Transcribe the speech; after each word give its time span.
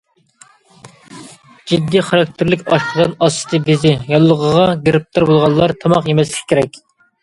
جىددىي 1.73 2.03
خاراكتېرلىك 2.09 2.65
ئاشقازان 2.73 3.15
ئاستى 3.29 3.63
بېزى 3.71 3.95
ياللۇغىغا 4.11 4.69
گىرىپتار 4.89 5.31
بولغانلار 5.33 5.81
تاماق 5.87 6.15
يېمەسلىكى 6.15 6.55
كېرەك. 6.55 6.87